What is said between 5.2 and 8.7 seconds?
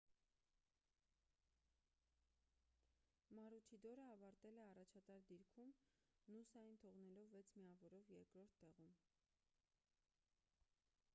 դիրքում նուսային թողնելով վեց միավորով երկրորդ